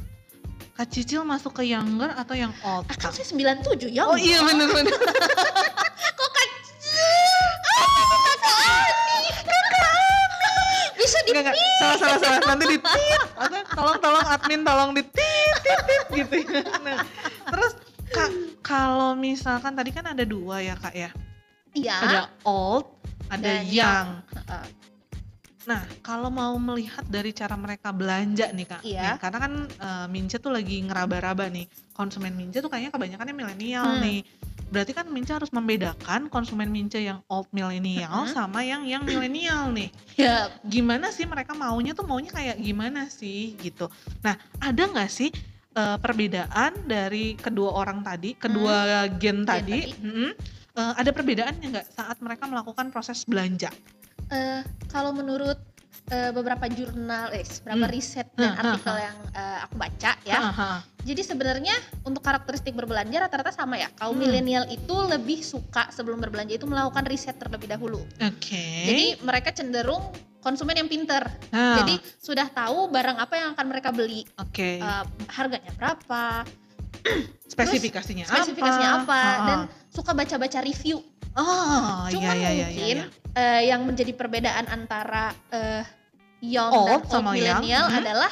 Kak 0.73 0.87
Cicil 0.95 1.27
masuk 1.27 1.59
ke 1.59 1.67
younger 1.67 2.13
atau 2.15 2.37
yang 2.37 2.53
old? 2.63 2.87
Ah, 2.87 2.95
kan 2.95 3.11
Kak? 3.11 3.19
saya 3.19 3.27
97 3.27 3.89
ya. 3.91 4.07
Oh 4.07 4.15
iya 4.15 4.39
bener 4.45 4.69
bener. 4.69 4.93
Kok 6.19 6.29
kecil? 6.31 7.51
Ah, 7.67 7.85
kakak 8.39 8.55
Ani, 9.11 9.29
kakak 9.33 9.81
Ani. 9.83 10.81
Bisa 10.95 11.17
di 11.25 11.29
Enggak 11.35 11.55
salah 11.81 11.97
salah 11.99 12.17
salah 12.21 12.39
nanti 12.47 12.65
di. 12.69 12.77
Atau 13.35 13.59
tolong 13.75 13.97
tolong 13.99 14.25
admin 14.29 14.61
tolong 14.63 14.89
di 14.95 15.03
tit 15.03 15.55
tit 15.65 15.79
tit 15.83 16.03
gitu 16.15 16.35
ya. 16.47 16.63
Nah, 16.79 16.97
terus 17.49 17.71
Kak 18.09 18.29
kalau 18.63 19.13
misalkan 19.13 19.75
tadi 19.75 19.91
kan 19.91 20.05
ada 20.07 20.23
dua 20.23 20.63
ya 20.63 20.79
Kak 20.79 20.95
ya. 20.95 21.11
Iya. 21.73 21.95
Ada 22.01 22.19
old, 22.43 22.85
ada 23.29 23.61
Dan 23.61 23.65
young. 23.69 24.07
Heeh. 24.33 24.65
Nah, 25.67 25.85
kalau 26.01 26.33
mau 26.33 26.57
melihat 26.57 27.05
dari 27.05 27.29
cara 27.29 27.53
mereka 27.53 27.93
belanja 27.93 28.49
nih 28.49 28.65
kak, 28.65 28.81
Iya. 28.81 29.01
nih, 29.05 29.15
karena 29.21 29.37
kan 29.37 29.53
eh, 29.69 30.07
Mince 30.09 30.41
tuh 30.41 30.49
lagi 30.49 30.81
ngeraba-raba 30.81 31.45
nih, 31.45 31.69
konsumen 31.93 32.33
Mince 32.33 32.57
tuh 32.57 32.71
kayaknya 32.71 32.89
kebanyakannya 32.89 33.35
milenial 33.35 33.85
Hmm. 33.85 34.01
nih. 34.01 34.19
Berarti 34.69 34.93
kan 34.93 35.09
Mince 35.09 35.33
harus 35.33 35.49
membedakan 35.49 36.29
konsumen 36.29 36.69
Mince 36.69 36.97
yang 36.97 37.21
old 37.29 37.49
milenial 37.53 38.25
Mhm. 38.25 38.33
sama 38.33 38.65
yang 38.65 38.85
yang 38.85 39.05
milenial 39.05 39.69
nih. 39.69 39.89
Ya, 40.17 40.49
Gimana 40.65 41.13
sih 41.13 41.25
mereka 41.25 41.53
maunya 41.53 41.93
tuh 41.93 42.05
maunya 42.05 42.29
kayak 42.29 42.57
gimana 42.57 43.05
sih 43.05 43.53
gitu. 43.57 43.89
Nah, 44.21 44.37
ada 44.57 44.83
nggak 44.83 45.11
sih 45.11 45.29
eh, 45.69 45.97
perbedaan 46.01 46.89
dari 46.89 47.37
kedua 47.37 47.77
orang 47.77 48.01
tadi, 48.01 48.33
kedua 48.33 49.05
gen 49.15 49.45
tadi? 49.45 49.85
tadi. 49.85 50.01
Mhm. 50.01 50.29
Eh, 50.79 50.93
ada 50.95 51.11
perbedaannya 51.11 51.67
nggak 51.69 51.87
saat 51.91 52.17
mereka 52.19 52.47
melakukan 52.47 52.87
proses 52.89 53.27
belanja? 53.27 53.67
eh, 54.29 54.61
kalau 54.87 55.11
menurut 55.11 55.57
eh, 56.07 56.29
beberapa 56.31 56.65
jurnal, 56.65 57.29
eh, 57.29 57.41
beberapa 57.61 57.85
Hmm. 57.85 57.93
riset 57.93 58.27
dan 58.33 58.53
Hah, 58.53 58.55
hah, 58.55 58.61
artikel 58.63 58.93
hah. 58.93 59.01
yang 59.03 59.17
eh, 59.31 59.59
aku 59.61 59.75
baca 59.75 60.11
ya. 60.23 60.39
Jadi 60.99 61.21
sebenarnya 61.23 61.75
untuk 62.01 62.21
karakteristik 62.21 62.73
berbelanja 62.73 63.17
rata-rata 63.19 63.49
sama 63.49 63.75
ya. 63.75 63.89
Kaum 63.93 64.13
Hmm. 64.13 64.21
milenial 64.23 64.65
itu 64.67 64.95
lebih 65.05 65.41
suka 65.41 65.89
sebelum 65.89 66.17
berbelanja 66.17 66.55
itu 66.55 66.65
melakukan 66.65 67.05
riset 67.05 67.35
terlebih 67.35 67.67
dahulu. 67.67 68.01
Oke. 68.21 68.65
Jadi 68.85 69.05
mereka 69.19 69.49
cenderung 69.49 70.01
konsumen 70.39 70.77
yang 70.77 70.87
pinter. 70.87 71.25
Nah, 71.49 71.81
Jadi 71.81 71.93
sudah 72.17 72.47
tahu 72.47 72.87
barang 72.87 73.17
apa 73.17 73.33
yang 73.35 73.49
akan 73.53 73.65
mereka 73.65 73.89
beli, 73.89 74.23
oke. 74.35 74.69
eh, 74.79 75.03
harganya 75.29 75.73
berapa, 75.75 76.45
spesifikasinya 77.49 78.25
spesifikasinya 78.25 78.89
apa, 79.03 79.19
Ah, 79.19 79.37
dan 79.45 79.59
suka 79.89 80.11
baca-baca 80.13 80.59
review. 80.61 81.01
oh, 81.33 82.05
Cuman 82.09 82.19
iya, 82.19 82.31
iya, 82.35 82.49
iya, 82.51 82.67
mungkin 82.69 82.97
iya, 83.01 83.05
iya. 83.05 83.39
eh, 83.39 83.61
yang 83.69 83.81
menjadi 83.85 84.11
perbedaan 84.13 84.65
antara 84.67 85.33
eh, 85.49 85.83
young 86.39 86.71
Old 86.71 86.87
dan 86.87 86.99
old 87.01 87.11
sama 87.11 87.29
millennial 87.35 87.85
mhm. 87.89 87.97
adalah 87.99 88.31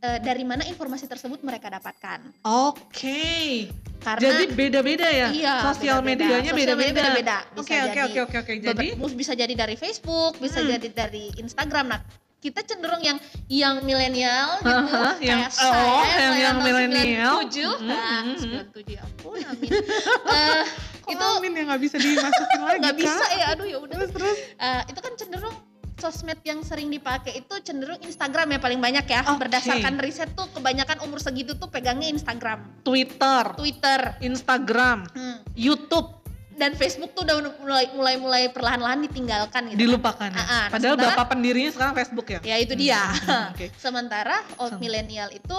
eh, 0.00 0.18
dari 0.20 0.42
mana 0.42 0.64
informasi 0.64 1.06
tersebut 1.06 1.40
mereka 1.42 1.68
dapatkan. 1.68 2.32
Oke. 2.42 3.68
Karena 4.02 4.34
Jadi 4.34 4.44
beda-beda 4.50 5.06
ya. 5.06 5.28
iya, 5.30 5.54
Sosial 5.62 6.02
beda-beda. 6.02 6.42
medianya 6.42 6.50
Sosial 6.50 6.74
media 6.74 6.90
beda-beda. 6.90 7.36
Oke 7.54 7.76
oke 7.78 8.00
oke 8.02 8.18
oke 8.26 8.36
oke. 8.42 8.52
Jadi 8.58 8.86
bisa 9.14 9.32
jadi 9.38 9.54
dari 9.54 9.78
Facebook, 9.78 10.42
bisa 10.42 10.58
Hmm. 10.58 10.74
jadi 10.74 10.88
dari 10.90 11.30
Instagram. 11.38 11.86
Nah, 11.86 12.00
kita 12.42 12.60
cenderung 12.66 12.98
yang 12.98 13.22
yang 13.46 13.78
milenial 13.80 14.58
gitu, 14.58 14.66
Haha, 14.66 15.14
yang- 15.22 15.46
kayak 15.46 15.52
saya, 15.54 15.70
oh, 15.70 16.02
saya 16.02 16.18
yang- 16.18 16.38
yang 16.42 16.56
milenial. 16.58 17.34
97, 17.46 17.70
Hmm, 17.70 17.86
nah, 17.86 18.02
hmm, 18.18 18.34
hmm. 18.34 18.66
97 18.74 18.90
ya 18.90 19.00
ampun, 19.00 19.38
amin. 19.40 19.70
Eh, 20.34 20.62
Kok 21.02 21.10
itu 21.10 21.24
amin 21.24 21.52
ya 21.52 21.62
nggak 21.64 21.82
bisa 21.82 21.96
dimasukin 21.96 22.60
lagi 22.66 22.78
nggak 22.82 22.96
bisa 22.98 23.24
ya, 23.32 23.46
aduh 23.54 23.66
ya 23.66 23.78
udah. 23.78 23.94
Terus 23.96 24.10
terus. 24.10 24.38
Eh, 24.58 24.82
itu 24.90 24.98
kan 24.98 25.12
cenderung 25.14 25.56
sosmed 25.94 26.42
yang 26.42 26.58
sering 26.62 26.90
dipakai 26.90 27.38
itu 27.38 27.54
cenderung 27.62 28.02
Instagram 28.02 28.50
ya 28.50 28.58
paling 28.58 28.82
banyak 28.82 29.06
ya. 29.06 29.22
Oke. 29.24 29.46
Berdasarkan 29.46 30.02
riset 30.02 30.34
tuh 30.34 30.50
kebanyakan 30.50 30.98
umur 31.02 31.22
segitu 31.22 31.54
tuh 31.54 31.70
pegangnya 31.70 32.10
Instagram, 32.10 32.82
Twitter, 32.82 33.54
Twitter, 33.54 34.18
Instagram, 34.18 35.06
hmm. 35.14 35.46
YouTube 35.54 36.21
dan 36.54 36.72
Facebook 36.72 37.12
tuh 37.12 37.22
udah 37.22 37.36
mulai 37.58 37.86
mulai 37.90 38.14
mulai 38.16 38.42
perlahan-lahan 38.48 39.02
ditinggalkan 39.02 39.62
gitu. 39.66 39.74
kan. 39.74 39.82
dilupakan 39.82 40.28
ya. 40.28 40.34
Ah, 40.34 40.40
ah. 40.40 40.46
Nah, 40.46 40.66
Padahal 40.70 40.94
sementara- 40.94 41.14
bapak 41.14 41.26
pendirinya 41.28 41.70
sekarang 41.70 41.94
Facebook 41.96 42.26
ya. 42.28 42.40
Ya 42.42 42.56
itu 42.56 42.74
dia. 42.74 43.02
Hmm, 43.02 43.50
Oke. 43.50 43.66
Sementara 43.80 44.36
old 44.56 44.76
milenial 44.76 45.28
itu 45.28 45.58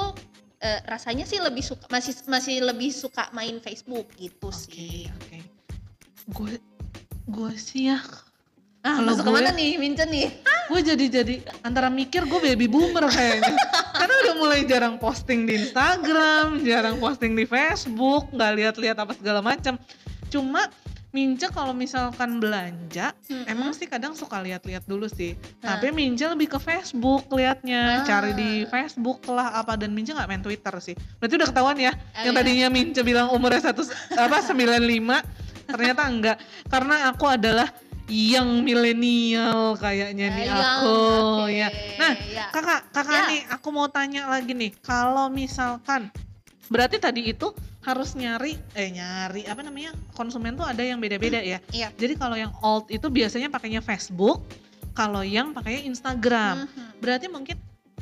eh, 0.59 0.79
rasanya 0.83 1.23
sih 1.23 1.37
lebih 1.37 1.61
suka 1.61 1.85
masih 1.87 2.13
masih 2.25 2.55
lebih 2.59 2.89
suka 2.89 3.27
main 3.31 3.57
Facebook 3.57 4.07
gitu 4.15 4.47
Oke 4.47 4.63
sih. 4.65 5.09
oke. 5.09 5.37
Gue 6.29 6.51
gue 7.25 7.51
sih 7.53 7.87
ya 7.87 7.99
Ah, 8.81 8.99
Kalau 8.99 9.15
masuk 9.15 9.23
gue- 9.23 9.31
ke 9.31 9.39
mana 9.39 9.51
nih, 9.53 9.71
Mincen 9.77 10.09
nih? 10.09 10.27
gue 10.69 10.79
jadi 10.81 11.05
jadi 11.13 11.35
antara 11.61 11.87
mikir 11.87 12.23
gue 12.23 12.39
baby 12.41 12.67
boomer 12.67 13.03
kayaknya 13.05 13.55
karena 13.99 14.15
udah 14.21 14.35
mulai 14.37 14.63
jarang 14.63 14.95
posting 14.95 15.43
di 15.43 15.55
Instagram 15.57 16.59
jarang 16.61 16.95
posting 16.97 17.31
di 17.31 17.43
Facebook 17.43 18.27
nggak 18.29 18.51
lihat-lihat 18.53 18.97
apa 18.97 19.11
segala 19.13 19.39
macam 19.39 19.75
cuma 20.33 20.65
Mince 21.11 21.45
kalau 21.47 21.71
misalkan 21.71 22.41
belanja 22.41 23.13
Mm-mm. 23.23 23.45
emang 23.45 23.69
sih 23.69 23.85
kadang 23.85 24.11
suka 24.13 24.41
lihat-lihat 24.41 24.81
dulu 24.83 25.05
sih 25.05 25.37
Nah. 25.61 25.77
tapi 25.77 25.93
Mince 25.93 26.25
lebih 26.25 26.49
ke 26.49 26.57
Facebook 26.57 27.29
liatnya 27.29 28.01
Ah. 28.01 28.03
cari 28.03 28.33
di 28.33 28.51
Facebook 28.65 29.21
lah 29.27 29.53
apa 29.53 29.77
dan 29.77 29.93
Mince 29.93 30.09
nggak 30.11 30.25
main 30.25 30.41
Twitter 30.41 30.73
sih 30.79 30.97
berarti 31.15 31.33
udah 31.35 31.47
ketahuan 31.47 31.77
ya 31.77 31.93
Ah, 32.11 32.25
yang 32.25 32.33
iya. 32.33 32.39
tadinya 32.39 32.67
Mince 32.67 33.01
bilang 33.01 33.29
umurnya 33.29 33.61
satu 33.63 33.85
apa 34.11 34.41
95 34.41 35.21
ternyata 35.65 36.01
enggak 36.03 36.37
karena 36.65 36.95
aku 37.07 37.25
adalah 37.27 37.69
yang 38.05 38.49
milenial 38.59 39.77
kayaknya 39.77 40.27
nih 40.29 40.43
Eh, 40.43 40.49
yang- 40.49 40.59
aku 40.81 40.97
oke, 41.39 41.53
ya 41.53 41.69
nah 41.95 42.13
ya. 42.25 42.45
kakak 42.49 42.81
kakak 42.89 43.15
Ya. 43.15 43.29
nih 43.29 43.41
aku 43.47 43.67
mau 43.69 43.87
tanya 43.87 44.27
lagi 44.27 44.51
nih 44.51 44.73
kalau 44.79 45.29
misalkan 45.29 46.09
berarti 46.67 46.97
tadi 46.97 47.21
itu 47.27 47.53
harus 47.83 48.13
nyari 48.13 48.55
eh 48.73 48.89
nyari 48.89 49.43
apa 49.43 49.59
namanya 49.59 49.91
konsumen 50.11 50.53
tuh 50.53 50.63
ada 50.63 50.79
yang 50.79 50.97
beda-beda 50.97 51.37
ya 51.37 51.59
Iya. 51.69 51.91
jadi 51.93 52.13
kalau 52.15 52.33
yang 52.33 52.51
old 52.59 52.87
itu 52.87 53.03
biasanya 53.05 53.47
pakainya 53.47 53.79
Facebook 53.79 54.39
kalau 54.91 55.19
yang 55.19 55.51
pakainya 55.51 55.83
Instagram 55.85 56.65
Mhm. 56.65 56.99
berarti 56.99 57.27
mungkin 57.27 57.57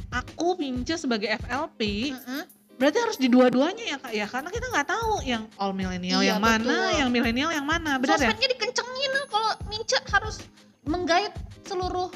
aku 0.09 0.55
Mince 0.55 0.97
sebagai 0.97 1.27
FLP 1.27 2.13
Mhm. 2.13 2.41
berarti 2.75 2.97
harus 2.99 3.15
di 3.15 3.27
dua-duanya 3.27 3.83
ya 3.85 3.97
kak 3.97 4.11
ya 4.11 4.25
karena 4.25 4.49
kita 4.49 4.65
nggak 4.67 4.87
tahu 4.87 5.13
yang 5.23 5.45
all 5.55 5.71
milenial 5.71 6.19
Iya, 6.19 6.35
yang 6.35 6.41
mana 6.41 6.61
betul. 6.67 6.97
yang 6.97 7.09
milenial 7.09 7.49
yang 7.49 7.63
mana 7.63 7.91
benar 7.95 8.17
ya 8.17 8.27
Sosmednya 8.27 8.49
dikencengin 8.51 9.11
kalau 9.27 9.51
Mince 9.65 9.97
harus 10.07 10.35
menggait 10.83 11.33
seluruh 11.63 12.09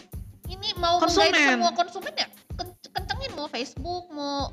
ini 0.46 0.70
mau 0.76 0.98
Konsumen. 0.98 1.30
menggait 1.30 1.50
semua 1.52 1.72
konsumen 1.72 2.14
ya 2.14 2.28
ken- 2.52 2.78
kencengin 2.92 3.32
mau 3.34 3.48
Facebook 3.48 4.04
mau 4.10 4.50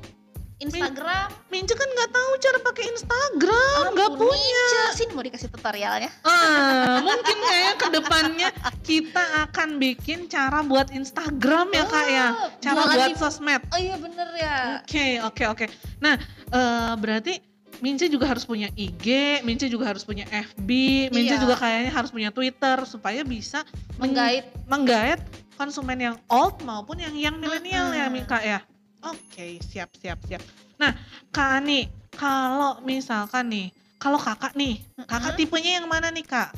Instagram 0.63 1.27
Mince 1.47 1.73
kan 1.73 1.87
nggak 1.87 2.09
tahu 2.09 2.31
cara 2.37 2.57
pakai 2.61 2.83
Instagram 2.89 3.81
nggak 3.91 4.09
Ampun, 4.09 4.21
punya 4.23 4.63
Mince. 4.65 4.95
sini 4.95 5.11
mau 5.11 5.21
dikasih 5.21 5.49
tutorialnya 5.49 6.09
Ah, 6.21 6.97
mungkin 7.05 7.37
kayaknya 7.39 7.73
ke 7.75 7.87
depannya 7.91 8.49
kita 8.81 9.23
akan 9.43 9.69
bikin 9.77 10.25
cara 10.25 10.59
buat 10.61 10.87
Instagram 10.89 11.67
ya 11.69 11.83
kak 11.85 12.07
ya 12.07 12.27
Oh, 12.29 12.49
cara 12.57 12.81
buat 12.85 13.09
di- 13.09 13.17
sosmed 13.17 13.61
oh 13.65 13.77
iya 13.77 13.95
bener 13.95 14.29
ya 14.33 14.55
oke 14.79 15.05
oke 15.25 15.43
oke 15.49 15.65
nah 15.99 16.15
eh, 16.49 16.93
berarti 16.95 17.35
Mince 17.75 18.07
juga 18.07 18.31
harus 18.31 18.45
punya 18.45 18.71
IG, 18.71 19.03
Mince 19.43 19.67
juga 19.67 19.91
harus 19.91 20.07
punya 20.07 20.23
FB, 20.23 20.69
Mince 21.11 21.35
Iya. 21.35 21.41
juga 21.41 21.59
kayaknya 21.59 21.91
harus 21.91 22.15
punya 22.15 22.31
Twitter 22.31 22.77
supaya 22.87 23.27
bisa 23.27 23.59
men- 23.99 24.15
menggait 24.15 24.45
menggait 24.65 25.19
konsumen 25.53 25.99
yang 25.99 26.15
old 26.25 26.63
maupun 26.63 26.95
yang 26.95 27.11
yang 27.11 27.35
milenial 27.35 27.91
ya 27.91 28.07
Mm-mm. 28.07 28.23
Kak 28.23 28.39
ya. 28.39 28.63
Oke, 29.03 29.59
siap 29.59 29.91
siap 29.99 30.19
siap. 30.23 30.41
Nah, 30.79 30.95
Kak 31.29 31.59
Ani, 31.59 31.85
kalau 32.15 32.79
misalkan 32.81 33.51
nih, 33.51 33.67
kalau 33.99 34.15
Kakak 34.15 34.55
nih, 34.55 34.79
Kakak 35.03 35.35
Mm-mm. 35.35 35.39
tipenya 35.39 35.71
yang 35.83 35.87
mana 35.87 36.07
nih, 36.07 36.23
Kak? 36.23 36.55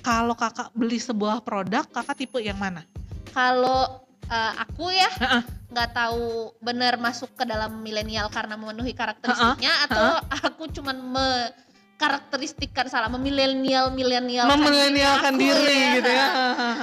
Kalau 0.00 0.36
Kakak 0.36 0.72
beli 0.76 1.00
sebuah 1.00 1.40
produk, 1.40 1.84
Kakak 1.88 2.16
tipe 2.16 2.40
yang 2.40 2.56
mana? 2.56 2.84
kalau 3.30 4.02
eh, 4.26 4.52
aku 4.58 4.90
ya 4.90 5.06
Heeh. 5.06 5.42
nggak 5.70 5.90
tahu 5.94 6.50
bener 6.58 6.98
masuk 6.98 7.30
ke 7.38 7.46
dalam 7.46 7.78
milenial 7.78 8.26
karena 8.26 8.58
memenuhi 8.58 8.90
karakteristiknya 8.90 9.86
atau 9.86 10.18
aku 10.50 10.66
cuman 10.74 10.98
me 10.98 11.26
karakteristikkan 11.94 12.90
salah 12.90 13.06
memilenial 13.06 13.94
milenial 13.94 14.50
Memilenialkan 14.50 15.38
diri 15.38 16.00
gitu 16.00 16.10
ya. 16.10 16.26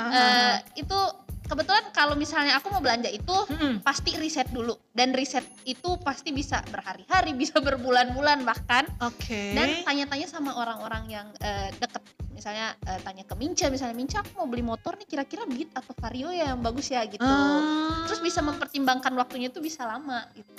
Eh, 0.08 0.56
itu 0.80 1.00
kebetulan 1.48 1.86
kalau 1.96 2.14
misalnya 2.14 2.60
aku 2.60 2.68
mau 2.70 2.84
belanja 2.84 3.08
itu 3.08 3.38
Mm-mm. 3.48 3.80
pasti 3.82 4.14
riset 4.20 4.52
dulu 4.52 4.76
dan 4.92 5.16
riset 5.16 5.48
itu 5.64 5.96
pasti 6.04 6.36
bisa 6.36 6.60
berhari-hari 6.68 7.32
bisa 7.42 7.58
berbulan-bulan 7.58 8.44
bahkan 8.44 8.84
Oke. 9.02 9.56
dan 9.56 9.82
tanya-tanya 9.88 10.28
sama 10.28 10.54
orang-orang 10.54 11.04
yang 11.08 11.28
eh, 11.40 11.72
deket 11.80 12.04
misalnya 12.36 12.76
eh, 12.86 13.00
tanya 13.02 13.24
ke 13.26 13.34
Minca 13.34 13.66
misalnya 13.72 13.96
Minca 13.98 14.22
aku 14.22 14.44
mau 14.44 14.48
beli 14.48 14.62
motor 14.62 14.94
nih 15.00 15.08
kira-kira 15.08 15.48
Beat 15.50 15.74
atau 15.74 15.96
Vario 15.98 16.30
ya 16.30 16.54
yang 16.54 16.62
bagus 16.62 16.92
ya 16.92 17.02
gitu 17.08 17.24
Ah, 17.24 18.06
terus 18.06 18.22
bisa 18.22 18.44
mempertimbangkan 18.44 19.10
waktunya 19.18 19.50
itu 19.50 19.64
bisa 19.64 19.88
lama 19.88 20.28
gitu 20.38 20.52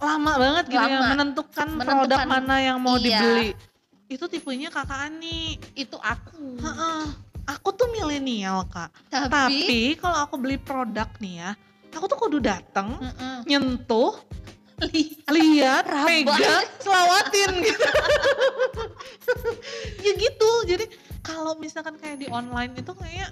lama 0.00 0.32
banget 0.40 0.64
gitu 0.72 0.80
ya 0.80 0.88
Lama. 0.96 1.08
menentukan, 1.12 1.68
Menentukan, 1.76 1.96
produk 2.08 2.20
mana 2.24 2.56
yang 2.56 2.80
mau 2.80 2.96
iya. 2.96 3.20
dibeli. 3.20 3.52
Itu 4.08 4.26
tipenya 4.26 4.72
Kakak 4.72 5.12
Ani. 5.12 5.60
itu 5.76 5.96
aku 6.00 6.56
Heeh. 6.56 7.04
Aku 7.50 7.72
tuh 7.72 7.90
milenial 7.90 8.62
kak. 8.66 8.90
tapi, 9.10 9.26
Tapi 9.26 9.80
kalau 9.98 10.18
aku 10.22 10.38
beli 10.38 10.54
produk 10.56 11.10
nih 11.18 11.42
ya, 11.42 11.50
aku 11.90 12.06
tuh 12.06 12.18
kudu 12.18 12.38
dateng, 12.38 12.94
Mm-mm. 12.94 13.42
nyentuh, 13.42 14.14
Li- 14.86 15.18
lihat, 15.26 15.84
pegang, 16.06 16.64
selawatin 16.78 17.50
gitu. 17.60 17.84
ya 20.06 20.12
gitu. 20.14 20.50
Jadi 20.66 20.84
kalau 21.20 21.54
misalkan 21.54 21.96
kayak 21.96 22.16
di 22.18 22.26
online 22.28 22.72
itu 22.74 22.92
kayak 22.94 23.28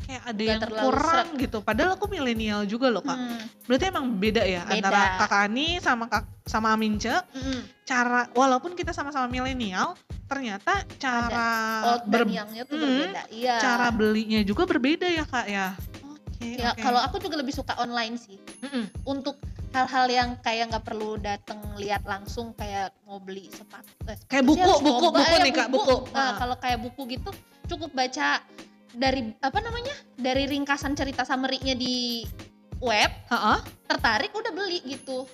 kayak 0.00 0.22
ada 0.26 0.42
Nggak 0.42 0.50
yang 0.58 0.82
kurang 0.82 1.26
gitu. 1.38 1.58
Padahal 1.62 1.94
aku 1.94 2.04
milenial 2.04 2.66
juga 2.66 2.90
loh 2.90 3.00
kak. 3.00 3.14
Hmm, 3.14 3.38
Berarti 3.64 3.84
emang 3.86 4.06
beda 4.12 4.42
ya 4.42 4.66
Beda. 4.66 4.74
antara 4.76 5.00
kakak 5.16 5.42
Ani 5.46 5.66
sama 5.78 6.04
kak 6.04 6.24
sama 6.44 6.74
Amince. 6.74 7.14
mm-mm. 7.30 7.60
Cara 7.86 8.26
walaupun 8.34 8.74
kita 8.74 8.90
sama-sama 8.90 9.26
milenial, 9.26 9.94
ternyata 10.30 10.72
cara 10.96 11.50
ber- 12.06 12.30
tuh 12.62 12.70
Mm, 12.70 12.70
berbeda 12.70 13.22
iya 13.28 13.56
cara 13.58 13.86
belinya 13.90 14.40
juga 14.40 14.62
berbeda 14.64 15.06
ya 15.06 15.24
kak 15.24 15.46
ya. 15.46 15.74
Oke. 16.06 16.48
ya 16.56 16.70
oke. 16.70 16.80
kalau 16.80 17.00
aku 17.02 17.16
juga 17.18 17.36
lebih 17.36 17.50
suka 17.50 17.74
online 17.76 18.14
sih 18.14 18.38
Mm-mm. 18.62 18.86
untuk 19.04 19.42
hal-hal 19.70 20.06
yang 20.06 20.28
kayak 20.38 20.70
nggak 20.70 20.82
perlu 20.82 21.14
dateng 21.16 21.58
lihat 21.74 22.02
langsung 22.04 22.54
kayak 22.54 22.94
mau 23.02 23.18
beli 23.18 23.46
sepatu 23.48 23.90
eh, 24.04 24.14
sepatu 24.14 24.30
Kayak 24.30 24.44
buku, 24.46 24.70
buku, 24.80 25.04
coba. 25.04 25.18
buku 25.20 25.30
Ya, 25.32 25.40
nih, 25.40 25.52
Kak, 25.52 25.68
buku. 25.68 25.94
Nah, 26.10 26.18
Ah. 26.18 26.32
kalau 26.36 26.56
kayak 26.56 26.78
buku 26.80 27.02
gitu 27.08 27.30
cukup 27.68 27.90
baca 27.92 28.42
dari 28.90 29.20
apa 29.36 29.58
namanya 29.58 29.94
dari 30.16 30.46
ringkasan 30.46 30.94
cerita 30.94 31.22
summary-nya 31.22 31.74
di 31.74 32.26
web 32.80 33.10
Ha-ha. 33.28 33.62
tertarik 33.86 34.30
udah 34.32 34.50
beli 34.50 34.82
gitu 34.84 35.26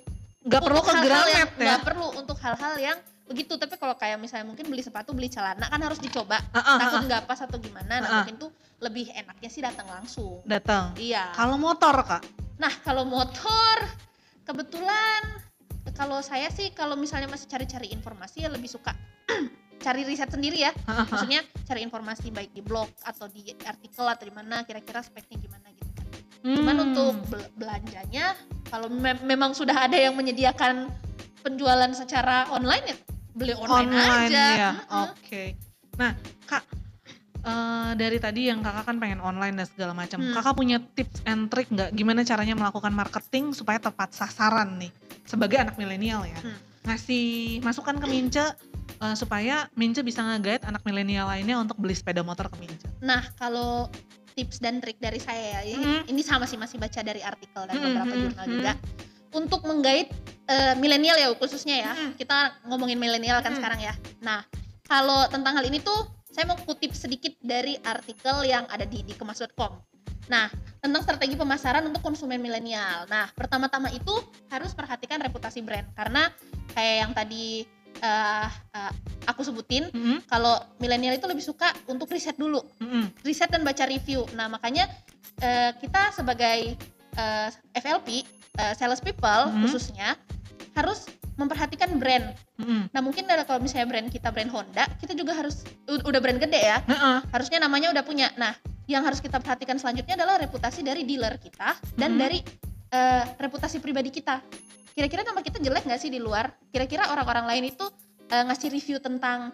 Nggak 0.43 0.61
perlu 0.61 0.79
ke 0.79 0.93
Gramet 0.99 1.49
ya. 1.51 1.65
nggak 1.67 1.81
perlu 1.83 2.07
untuk 2.15 2.37
hal-hal 2.37 2.73
yang 2.77 2.97
begitu 3.27 3.53
tapi 3.53 3.75
kalau 3.75 3.93
kayak 3.93 4.15
misalnya 4.15 4.45
mungkin 4.45 4.65
beli 4.65 4.79
sepatu 4.79 5.11
beli 5.11 5.27
celana 5.27 5.63
kan 5.63 5.77
harus 5.77 5.97
dicoba 5.97 6.39
Ha-ha, 6.49 6.73
takut 6.77 6.97
ha-ha. 6.97 7.05
nggak 7.05 7.21
pas 7.23 7.39
atau 7.39 7.57
gimana 7.57 7.93
nah 7.93 7.99
Ah, 7.99 8.07
ah. 8.07 8.15
mungkin 8.17 8.35
tuh 8.37 8.49
lebih 8.79 9.11
enaknya 9.11 9.49
sih 9.49 9.59
datang 9.59 9.85
langsung 9.85 10.39
Datang. 10.43 10.95
iya 10.95 11.29
Kalau 11.33 11.55
motor 11.55 11.91
kak, 11.99 12.23
Nah, 12.57 12.73
kalau 12.81 13.03
motor 13.03 13.75
kebetulan 14.41 15.21
kalau 15.93 16.19
saya 16.19 16.47
sih 16.47 16.71
kalau 16.71 16.93
misalnya 16.93 17.27
masih 17.27 17.45
cari-cari 17.45 17.89
informasi 17.89 18.41
ya 18.41 18.49
lebih 18.49 18.65
suka 18.65 18.93
cari 19.77 20.01
riset 20.03 20.27
sendiri 20.27 20.57
ya. 20.59 20.71
Maksudnya 20.85 21.41
cari 21.63 21.81
informasi 21.81 22.29
baik 22.29 22.51
di 22.51 22.61
blog 22.61 22.89
atau 22.99 23.25
di 23.25 23.45
artikel 23.59 24.03
atau 24.03 24.23
di 24.23 24.31
mana 24.31 24.61
kira-kira 24.61 24.99
speknya 24.99 25.37
gimana 25.37 25.69
gitu. 25.69 25.89
Cuman 26.43 26.75
Hmm. 26.75 26.85
untuk 26.87 27.13
bel- 27.27 27.51
belanjanya 27.55 28.33
kalau 28.65 28.89
me- 28.89 29.21
memang 29.21 29.51
sudah 29.51 29.75
ada 29.79 29.95
yang 29.95 30.13
menyediakan 30.13 30.89
penjualan 31.39 31.89
secara 31.91 32.49
online 32.49 32.85
ya 32.87 32.97
beli 33.37 33.53
online, 33.53 33.93
online 33.93 34.33
aja. 34.33 34.45
ya. 34.57 34.71
Oke. 35.05 35.43
Nah, 35.95 36.11
Kak 36.43 36.63
eh, 37.39 37.91
dari 37.95 38.17
tadi 38.17 38.49
yang 38.49 38.59
kakak 38.59 38.83
kan 38.83 38.97
pengen 38.97 39.21
online 39.21 39.55
dan 39.55 39.67
segala 39.69 39.93
macam. 39.93 40.19
Hmm. 40.19 40.33
Kakak 40.33 40.53
punya 40.53 40.77
tips 40.93 41.21
and 41.23 41.47
trick 41.47 41.69
nggak? 41.69 41.93
Gimana 41.93 42.21
caranya 42.21 42.53
melakukan 42.53 42.91
marketing 42.91 43.53
supaya 43.53 43.77
tepat 43.77 44.11
sasaran 44.11 44.75
nih? 44.77 44.91
sebagai 45.27 45.59
anak 45.59 45.75
milenial 45.75 46.23
ya 46.23 46.39
Hmm. 46.39 46.55
ngasih 46.87 47.59
masukan 47.59 47.99
ke 47.99 48.07
Mince 48.07 48.55
eh, 48.97 49.11
supaya 49.13 49.67
Mince 49.75 49.99
bisa 49.99 50.23
nge-guide 50.23 50.63
anak 50.63 50.87
milenial 50.87 51.27
lainnya 51.27 51.59
untuk 51.59 51.75
beli 51.75 51.91
sepeda 51.91 52.23
motor 52.23 52.47
ke 52.47 52.55
Mince. 52.57 52.87
Nah, 52.97 53.27
kalau 53.35 53.91
tips 54.33 54.57
dan 54.57 54.79
trik 54.79 54.95
dari 54.97 55.19
saya 55.19 55.59
ya, 55.59 55.61
ini, 55.67 55.83
Mhm. 55.83 56.01
ini 56.07 56.21
sama 56.23 56.47
sih 56.47 56.55
masih 56.55 56.79
baca 56.79 57.03
dari 57.03 57.19
artikel 57.19 57.59
dan 57.59 57.75
Mhm, 57.75 57.83
beberapa 57.83 58.13
jurnal 58.15 58.45
mhm. 58.47 58.53
juga. 58.55 58.71
Untuk 59.33 59.63
menggait 59.63 60.07
eh, 60.47 60.73
milenial 60.79 61.19
ya 61.19 61.27
khususnya 61.35 61.75
ya. 61.75 61.91
Mhm. 61.91 62.11
Kita 62.15 62.63
ngomongin 62.71 62.95
milenial 62.95 63.43
kan 63.43 63.51
Mhm. 63.51 63.59
sekarang 63.59 63.79
ya. 63.83 63.93
Nah, 64.23 64.47
kalau 64.87 65.27
tentang 65.27 65.59
hal 65.59 65.65
ini 65.67 65.83
tuh 65.83 66.07
saya 66.31 66.47
mau 66.47 66.55
kutip 66.63 66.95
sedikit 66.95 67.35
dari 67.43 67.75
artikel 67.81 68.47
yang 68.47 68.63
ada 68.71 68.87
di 68.87 69.03
dikemas.com. 69.03 69.75
Nah, 70.27 70.47
tentang 70.79 71.01
strategi 71.03 71.35
pemasaran 71.35 71.83
untuk 71.83 71.99
konsumen 71.99 72.39
milenial. 72.39 73.07
Nah, 73.07 73.27
pertama-tama 73.33 73.91
itu 73.91 74.11
harus 74.47 74.71
perhatikan 74.71 75.19
reputasi 75.19 75.59
brand 75.63 75.87
karena 75.95 76.31
kayak 76.71 76.95
yang 77.03 77.11
tadi 77.11 77.67
eh, 77.97 78.47
eh, 78.77 78.91
aku 79.25 79.41
sebutin 79.41 79.89
Mm-mm, 79.89 80.29
kalau 80.29 80.61
milenial 80.77 81.17
itu 81.17 81.25
lebih 81.25 81.41
suka 81.41 81.73
untuk 81.89 82.05
riset 82.13 82.37
dulu 82.37 82.61
mm-mm, 82.77 83.09
riset 83.25 83.49
dan 83.49 83.65
baca 83.65 83.83
review. 83.83 84.23
Nah, 84.31 84.47
makanya 84.47 84.85
eh, 85.41 85.73
kita 85.75 86.13
sebagai 86.13 86.77
eh, 87.17 87.49
FLP, 87.73 88.21
eh, 88.57 88.73
sales 88.73 88.99
people 88.99 89.49
Mhm. 89.49 89.61
khususnya 89.63 90.17
harus 90.73 91.05
memperhatikan 91.37 91.97
brand. 91.97 92.33
mm-mm. 92.57 92.89
Nah, 92.89 93.01
mungkin 93.01 93.29
dari 93.29 93.45
kalau 93.45 93.61
misalnya 93.61 93.85
brand 93.85 94.09
kita 94.09 94.33
brand 94.33 94.49
Honda, 94.49 94.89
kita 94.97 95.13
juga 95.13 95.37
harus 95.37 95.61
udah 95.85 96.17
brand 96.17 96.37
gede 96.37 96.57
ya. 96.57 96.81
Harusnya 97.29 97.61
namanya 97.61 97.93
udah 97.93 98.01
punya. 98.01 98.33
Nah, 98.33 98.57
yang 98.89 99.05
harus 99.05 99.21
kita 99.21 99.37
perhatikan 99.37 99.77
selanjutnya 99.77 100.17
adalah 100.17 100.41
reputasi 100.41 100.81
dari 100.81 101.05
dealer 101.05 101.37
kita 101.37 101.77
dan 101.93 102.17
Mhm. 102.17 102.19
dari 102.19 102.39
eh, 102.87 103.23
reputasi 103.35 103.77
pribadi 103.77 104.09
kita. 104.09 104.39
Kira-kira 104.95 105.21
nama 105.21 105.43
kita 105.43 105.59
jelek 105.59 105.83
nggak 105.83 105.99
sih 105.99 106.07
di 106.07 106.17
luar? 106.17 106.49
Kira-kira 106.71 107.11
orang-orang 107.11 107.45
lain 107.45 107.63
itu 107.69 107.83
eh, 108.27 108.43
ngasih 108.43 108.67
review 108.67 108.97
tentang 108.97 109.51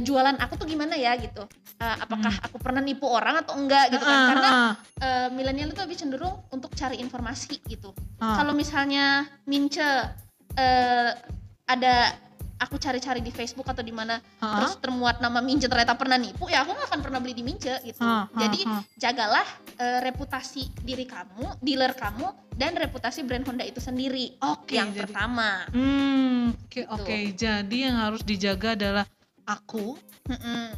jualan 0.00 0.36
aku 0.38 0.54
tuh 0.56 0.66
gimana 0.66 0.94
ya 0.94 1.14
gitu? 1.14 1.44
Eh, 1.76 1.96
apakah 2.00 2.32
aku 2.42 2.56
pernah 2.58 2.80
nipu 2.80 3.06
orang 3.06 3.42
atau 3.42 3.54
enggak 3.54 3.90
gitu 3.92 4.02
kan? 4.02 4.14
heeh, 4.14 4.28
Karena 4.30 4.50
eh, 4.98 5.28
milenial 5.30 5.70
itu 5.70 5.80
lebih 5.82 5.98
cenderung 5.98 6.34
untuk 6.50 6.72
cari 6.72 6.98
informasi 6.98 7.60
gitu. 7.66 7.90
heeh. 7.92 8.34
Kalau 8.34 8.54
misalnya 8.54 9.26
Mince 9.44 9.84
eh, 10.54 11.10
ada 11.64 11.94
aku 12.54 12.78
cari-cari 12.78 13.18
di 13.18 13.34
Facebook 13.34 13.66
atau 13.66 13.82
di 13.82 13.90
mana 13.90 14.22
Heeh, 14.38 14.52
terus 14.56 14.78
termuat 14.78 15.18
nama 15.18 15.42
Mince 15.42 15.66
ternyata 15.66 15.98
pernah 15.98 16.14
nipu 16.16 16.46
ya 16.46 16.62
aku 16.62 16.72
nggak 16.72 16.88
akan 16.88 17.00
pernah 17.02 17.18
beli 17.18 17.34
di 17.34 17.42
Mince 17.42 17.82
gitu. 17.82 18.00
heeh, 18.00 18.24
Jadi 18.38 18.60
heeh. 18.64 18.82
jagalah 18.96 19.46
eh, 19.76 19.98
reputasi 20.00 20.70
diri 20.80 21.04
kamu, 21.04 21.58
dealer 21.60 21.92
kamu 21.92 22.30
dan 22.54 22.78
reputasi 22.78 23.26
brand 23.26 23.42
Honda 23.44 23.66
itu 23.66 23.82
sendiri. 23.82 24.38
Oke, 24.40 24.78
yang 24.78 24.94
jadi 24.94 25.10
pertama. 25.10 25.66
Hmm, 25.74 26.54
oke 26.54 26.70
Gitu. 26.70 26.86
oke. 26.86 27.16
Jadi 27.34 27.76
yang 27.82 27.96
harus 27.98 28.22
dijaga 28.22 28.78
adalah 28.78 29.04
aku, 29.44 29.96
Mm-mm. 30.26 30.72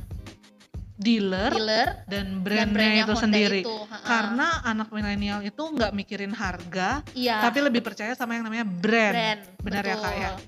dealer, 0.97 1.53
Dealer 1.53 1.89
dan 2.09 2.09
dan 2.09 2.27
brandnya 2.41 2.67
brandnya 2.73 3.03
itu 3.03 3.13
Honda 3.13 3.23
sendiri. 3.23 3.61
itu. 3.63 3.77
Karena 4.03 4.47
anak 4.63 4.89
milenial 4.89 5.41
itu 5.41 5.63
nggak 5.63 5.93
mikirin 5.93 6.33
harga, 6.33 7.05
iya, 7.13 7.41
tapi 7.41 7.61
lebih 7.61 7.81
percaya 7.81 8.13
sama 8.13 8.35
yang 8.35 8.45
namanya 8.45 8.65
brand. 8.65 9.15
brand. 9.15 9.41
Benar 9.61 9.83
ya, 9.85 9.97
Kak, 9.97 10.15
ya? 10.15 10.31
betul. 10.33 10.45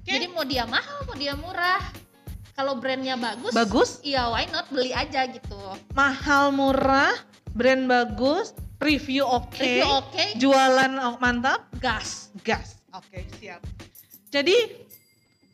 Jadi 0.00 0.24
mau 0.28 0.42
dia 0.42 0.64
mahal, 0.64 0.98
mau 1.04 1.14
dia 1.14 1.34
murah, 1.34 1.82
kalau 2.52 2.74
brandnya 2.74 3.14
bagus, 3.14 3.52
Bagus, 3.52 3.90
iya 4.00 4.26
why 4.26 4.48
not 4.48 4.66
beli 4.68 4.90
aja 4.90 5.28
gitu. 5.28 5.60
mahal, 5.92 6.50
murah, 6.50 7.12
brand 7.52 7.84
bagus, 7.84 8.50
review 8.80 9.22
oke, 9.22 9.54
Review 9.54 9.86
oke, 9.86 10.24
jualan 10.34 10.90
mantap, 11.20 11.68
gas. 11.78 12.32
gas. 12.40 12.80
Oke, 12.90 13.22
siap. 13.38 13.60
Jadi 14.32 14.56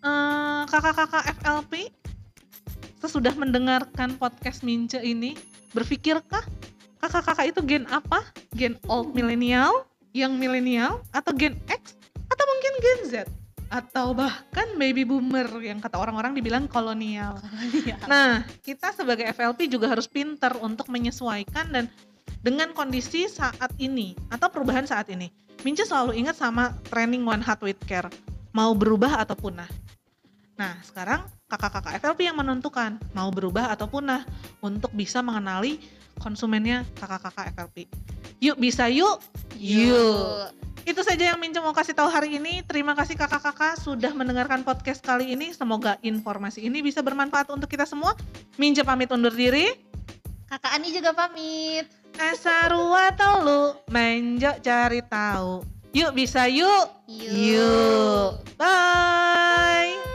eh, 0.01 0.61
kakak-kakak 0.65 1.35
FLP 1.37 1.91
sesudah 3.07 3.39
mendengarkan 3.39 4.19
podcast 4.19 4.67
Mince 4.67 4.99
ini, 4.99 5.39
berpikirkah 5.71 6.43
kakak-kakak 6.99 7.55
itu 7.55 7.61
gen 7.63 7.87
apa? 7.87 8.27
Gen 8.59 8.75
old 8.91 9.15
millennial, 9.15 9.87
young 10.11 10.35
millennial, 10.43 10.99
atau 11.15 11.31
gen 11.31 11.55
X, 11.71 11.95
atau 12.27 12.45
mungkin 12.51 12.73
gen 12.83 13.01
Z? 13.07 13.15
Atau 13.71 14.11
bahkan 14.11 14.75
baby 14.75 15.07
boomer 15.07 15.47
yang 15.63 15.79
kata 15.79 16.03
orang-orang 16.03 16.35
dibilang 16.35 16.67
kolonial. 16.67 17.39
Nah, 18.11 18.43
kita 18.67 18.91
sebagai 18.91 19.31
FLP 19.31 19.71
juga 19.71 19.87
harus 19.87 20.11
pinter 20.11 20.51
untuk 20.59 20.91
menyesuaikan 20.91 21.71
dan 21.71 21.87
dengan 22.43 22.75
kondisi 22.75 23.31
saat 23.31 23.71
ini 23.79 24.19
atau 24.35 24.51
perubahan 24.51 24.83
saat 24.83 25.07
ini. 25.15 25.31
Mince 25.63 25.87
selalu 25.87 26.19
ingat 26.19 26.43
sama 26.43 26.75
training 26.91 27.23
One 27.23 27.43
Heart 27.43 27.63
with 27.63 27.79
Care, 27.87 28.11
mau 28.51 28.75
berubah 28.75 29.23
atau 29.23 29.39
punah. 29.39 29.71
Nah, 30.57 30.81
sekarang 30.85 31.25
kakak-kakak 31.53 32.01
FLP 32.01 32.33
yang 32.33 32.37
menentukan 32.41 32.97
mau 33.13 33.29
berubah 33.29 33.71
atau 33.73 33.87
punah 33.87 34.25
untuk 34.65 34.91
bisa 34.97 35.21
mengenali 35.21 35.81
konsumennya 36.17 36.89
kakak-kakak 36.97 37.53
FLP. 37.53 37.87
Yuk 38.41 38.57
bisa 38.57 38.89
yuk, 38.89 39.21
yuk. 39.57 40.53
Itu 40.87 41.03
saja 41.03 41.35
yang 41.35 41.43
Mince 41.43 41.59
mau 41.59 41.75
kasih 41.75 41.99
tahu 41.99 42.07
hari 42.07 42.39
ini. 42.39 42.63
Terima 42.63 42.95
kasih 42.95 43.19
kakak-kakak 43.19 43.75
sudah 43.83 44.15
mendengarkan 44.15 44.63
podcast 44.63 45.03
kali 45.03 45.35
ini. 45.35 45.51
Semoga 45.51 45.99
informasi 45.99 46.63
ini 46.63 46.79
bisa 46.79 47.03
bermanfaat 47.03 47.51
untuk 47.51 47.67
kita 47.67 47.83
semua. 47.83 48.15
Mince 48.55 48.87
pamit 48.87 49.11
undur 49.11 49.35
diri. 49.35 49.67
Kakak 50.47 50.79
Ani 50.79 50.95
juga 50.95 51.11
pamit. 51.11 51.91
Asarua 52.17 53.13
telu 53.19 53.77
menjo 53.91 54.55
cari 54.63 55.03
tahu. 55.11 55.67
Yuk 55.91 56.15
bisa 56.15 56.47
yuk. 56.47 56.87
Yuk. 57.11 57.35
Yuk. 57.35 58.31
Bye. 58.55 60.06